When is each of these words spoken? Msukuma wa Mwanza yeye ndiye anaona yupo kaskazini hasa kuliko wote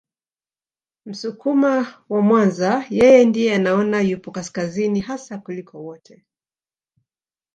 Msukuma 1.05 2.03
wa 2.09 2.21
Mwanza 2.21 2.71
yeye 2.97 3.25
ndiye 3.25 3.55
anaona 3.55 3.99
yupo 4.01 4.29
kaskazini 4.31 4.99
hasa 4.99 5.37
kuliko 5.37 5.83
wote 5.83 6.25